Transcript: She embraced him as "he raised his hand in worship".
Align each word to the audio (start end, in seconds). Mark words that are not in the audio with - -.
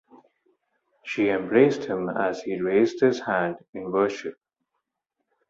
She 1.05 1.29
embraced 1.29 1.83
him 1.83 2.09
as 2.09 2.41
"he 2.41 2.59
raised 2.59 3.01
his 3.01 3.19
hand 3.19 3.57
in 3.75 3.91
worship". 3.91 4.33